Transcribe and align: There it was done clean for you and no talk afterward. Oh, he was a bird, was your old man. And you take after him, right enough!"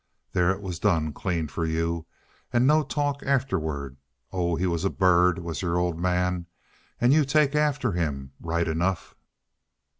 There 0.33 0.49
it 0.49 0.63
was 0.63 0.79
done 0.79 1.13
clean 1.13 1.47
for 1.47 1.63
you 1.63 2.07
and 2.51 2.65
no 2.65 2.81
talk 2.81 3.21
afterward. 3.21 3.97
Oh, 4.33 4.55
he 4.55 4.65
was 4.65 4.83
a 4.83 4.89
bird, 4.89 5.37
was 5.37 5.61
your 5.61 5.77
old 5.77 5.99
man. 5.99 6.47
And 6.99 7.13
you 7.13 7.23
take 7.23 7.53
after 7.53 7.91
him, 7.91 8.31
right 8.41 8.67
enough!" 8.67 9.13